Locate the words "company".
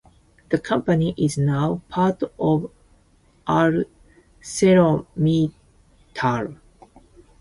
0.57-1.13